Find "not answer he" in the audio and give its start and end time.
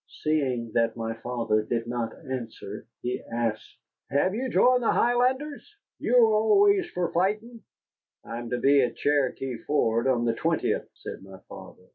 1.85-3.21